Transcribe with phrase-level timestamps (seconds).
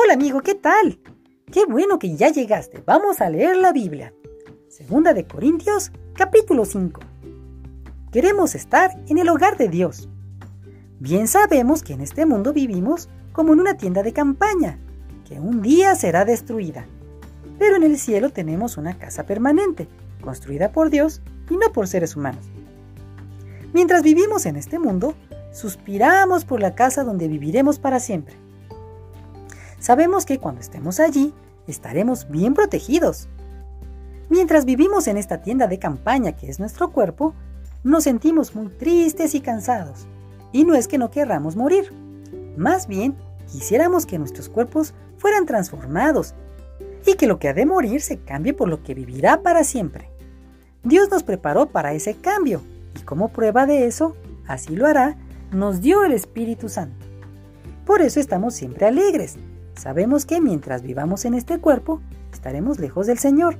[0.00, 1.00] Hola amigo, ¿qué tal?
[1.50, 2.84] Qué bueno que ya llegaste.
[2.86, 4.14] Vamos a leer la Biblia.
[4.68, 7.00] Segunda de Corintios, capítulo 5.
[8.12, 10.08] Queremos estar en el hogar de Dios.
[11.00, 14.78] Bien sabemos que en este mundo vivimos como en una tienda de campaña,
[15.26, 16.86] que un día será destruida.
[17.58, 19.88] Pero en el cielo tenemos una casa permanente,
[20.20, 22.44] construida por Dios y no por seres humanos.
[23.72, 25.16] Mientras vivimos en este mundo,
[25.52, 28.36] suspiramos por la casa donde viviremos para siempre.
[29.78, 31.32] Sabemos que cuando estemos allí,
[31.66, 33.28] estaremos bien protegidos.
[34.28, 37.34] Mientras vivimos en esta tienda de campaña que es nuestro cuerpo,
[37.84, 40.06] nos sentimos muy tristes y cansados.
[40.52, 41.92] Y no es que no querramos morir.
[42.56, 43.16] Más bien,
[43.50, 46.34] quisiéramos que nuestros cuerpos fueran transformados
[47.06, 50.10] y que lo que ha de morir se cambie por lo que vivirá para siempre.
[50.82, 52.62] Dios nos preparó para ese cambio
[52.98, 54.16] y como prueba de eso,
[54.46, 55.16] así lo hará,
[55.52, 57.06] nos dio el Espíritu Santo.
[57.86, 59.36] Por eso estamos siempre alegres.
[59.78, 62.00] Sabemos que mientras vivamos en este cuerpo,
[62.32, 63.56] estaremos lejos del Señor.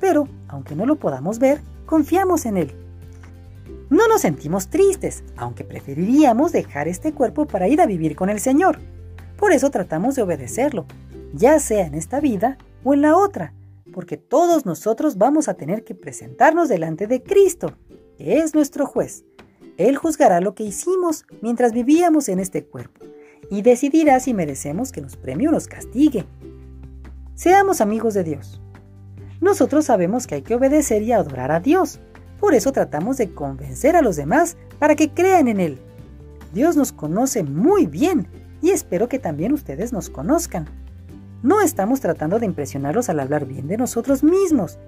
[0.00, 2.72] Pero, aunque no lo podamos ver, confiamos en Él.
[3.90, 8.38] No nos sentimos tristes, aunque preferiríamos dejar este cuerpo para ir a vivir con el
[8.38, 8.78] Señor.
[9.36, 10.86] Por eso tratamos de obedecerlo,
[11.34, 13.52] ya sea en esta vida o en la otra,
[13.92, 17.72] porque todos nosotros vamos a tener que presentarnos delante de Cristo,
[18.16, 19.24] que es nuestro juez.
[19.76, 23.08] Él juzgará lo que hicimos mientras vivíamos en este cuerpo
[23.50, 26.24] y decidirá si merecemos que nos premie o nos castigue.
[27.34, 28.60] Seamos amigos de Dios.
[29.40, 32.00] Nosotros sabemos que hay que obedecer y adorar a Dios,
[32.40, 35.78] por eso tratamos de convencer a los demás para que crean en Él.
[36.52, 38.28] Dios nos conoce muy bien
[38.62, 40.66] y espero que también ustedes nos conozcan.
[41.42, 44.78] No estamos tratando de impresionarlos al hablar bien de nosotros mismos.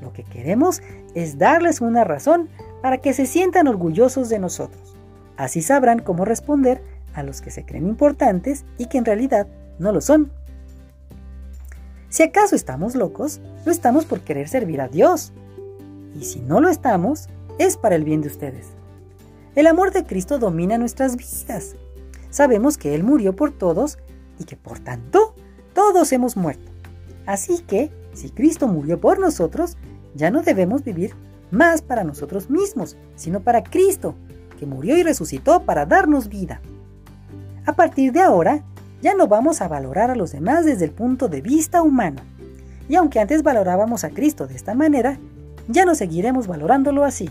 [0.00, 0.80] Lo que queremos
[1.14, 2.48] es darles una razón
[2.82, 4.96] para que se sientan orgullosos de nosotros.
[5.36, 6.82] Así sabrán cómo responder
[7.18, 9.46] a los que se creen importantes y que en realidad
[9.78, 10.30] no lo son.
[12.08, 15.32] Si acaso estamos locos, lo estamos por querer servir a Dios.
[16.18, 18.68] Y si no lo estamos, es para el bien de ustedes.
[19.54, 21.74] El amor de Cristo domina nuestras vidas.
[22.30, 23.98] Sabemos que Él murió por todos
[24.38, 25.34] y que por tanto
[25.74, 26.70] todos hemos muerto.
[27.26, 29.76] Así que, si Cristo murió por nosotros,
[30.14, 31.14] ya no debemos vivir
[31.50, 34.14] más para nosotros mismos, sino para Cristo,
[34.58, 36.60] que murió y resucitó para darnos vida.
[37.68, 38.64] A partir de ahora,
[39.02, 42.22] ya no vamos a valorar a los demás desde el punto de vista humano.
[42.88, 45.20] Y aunque antes valorábamos a Cristo de esta manera,
[45.68, 47.28] ya no seguiremos valorándolo así.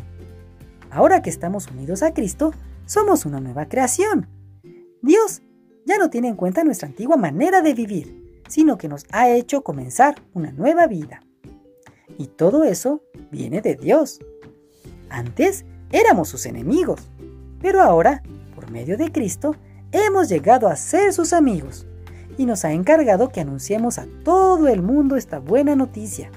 [0.91, 2.53] Ahora que estamos unidos a Cristo,
[2.85, 4.27] somos una nueva creación.
[5.01, 5.41] Dios
[5.87, 9.63] ya no tiene en cuenta nuestra antigua manera de vivir, sino que nos ha hecho
[9.63, 11.23] comenzar una nueva vida.
[12.19, 14.19] Y todo eso viene de Dios.
[15.09, 17.09] Antes éramos sus enemigos,
[17.59, 18.21] pero ahora,
[18.53, 19.55] por medio de Cristo,
[20.05, 21.85] hemos llegado a ser sus amigos
[22.37, 26.29] y nos ha encargado que anunciemos a todo el mundo esta buena noticia.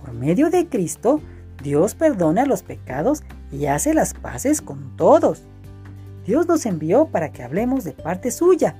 [0.00, 1.20] Por medio de Cristo,
[1.62, 5.42] Dios perdona los pecados y hace las paces con todos.
[6.26, 8.76] Dios nos envió para que hablemos de parte suya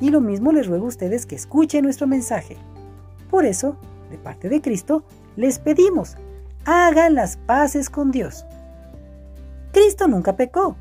[0.00, 2.56] y lo mismo les ruego a ustedes que escuchen nuestro mensaje.
[3.30, 3.76] Por eso,
[4.10, 5.04] de parte de Cristo,
[5.36, 6.16] les pedimos,
[6.64, 8.46] hagan las paces con Dios.
[9.72, 10.76] Cristo nunca pecó,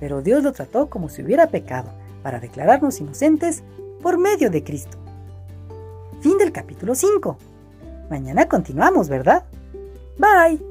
[0.00, 3.62] pero Dios lo trató como si hubiera pecado, para declararnos inocentes
[4.02, 4.98] por medio de Cristo.
[6.20, 7.36] Fin del capítulo 5.
[8.10, 9.44] Mañana continuamos, ¿verdad?
[10.18, 10.69] Bye.